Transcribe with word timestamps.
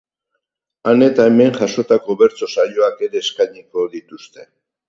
Han 0.91 1.03
eta 1.07 1.27
hemen 1.31 1.53
jasotako 1.59 2.17
bertso 2.23 2.51
saioak 2.57 3.07
ere 3.09 3.25
eskainiko 3.25 3.89
dituzte. 3.97 4.49